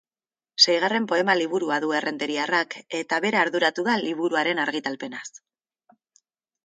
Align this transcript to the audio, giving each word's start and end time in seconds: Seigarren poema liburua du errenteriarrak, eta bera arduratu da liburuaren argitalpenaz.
Seigarren 0.63 1.03
poema 1.11 1.35
liburua 1.41 1.77
du 1.83 1.91
errenteriarrak, 1.99 2.77
eta 3.03 3.21
bera 3.29 3.43
arduratu 3.49 3.87
da 3.89 3.99
liburuaren 4.07 4.63
argitalpenaz. 4.65 5.27